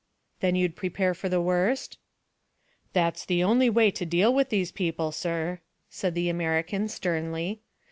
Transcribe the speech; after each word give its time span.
"Then 0.39 0.55
you'd 0.55 0.75
prepare 0.75 1.13
for 1.13 1.29
the 1.29 1.39
worst?" 1.39 1.99
"That's 2.91 3.23
the 3.23 3.43
only 3.43 3.69
way 3.69 3.91
to 3.91 4.03
deal 4.03 4.33
with 4.33 4.49
these 4.49 4.71
people, 4.71 5.11
sir," 5.11 5.59
said 5.91 6.15
the 6.15 6.27
American 6.27 6.87
sternly. 6.87 7.61